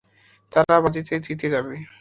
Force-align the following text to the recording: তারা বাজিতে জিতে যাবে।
তারা 0.53 0.75
বাজিতে 0.83 1.13
জিতে 1.25 1.47
যাবে। 1.53 1.73